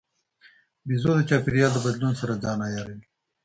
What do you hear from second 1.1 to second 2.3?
د چاپېریال د بدلون